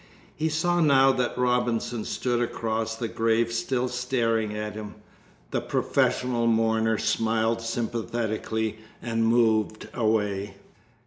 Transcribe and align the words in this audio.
He 0.35 0.49
saw 0.49 0.79
now 0.79 1.11
that 1.11 1.37
Robinson 1.37 2.05
stood 2.05 2.41
across 2.41 2.95
the 2.95 3.07
grave 3.07 3.53
still 3.53 3.87
staring 3.87 4.51
at 4.57 4.73
him. 4.73 4.95
The 5.51 5.61
professional 5.61 6.47
mourner 6.47 6.97
smiled 6.97 7.61
sympathetically 7.61 8.79
and 8.99 9.27
moved 9.27 9.89
away. 9.93 10.55